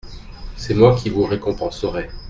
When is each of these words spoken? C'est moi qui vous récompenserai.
C'est 0.57 0.73
moi 0.73 0.95
qui 0.95 1.11
vous 1.11 1.25
récompenserai. 1.25 2.09